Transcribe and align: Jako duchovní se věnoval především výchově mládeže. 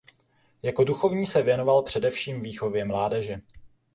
Jako 0.63 0.83
duchovní 0.83 1.25
se 1.25 1.41
věnoval 1.41 1.83
především 1.83 2.41
výchově 2.41 2.85
mládeže. 2.85 3.41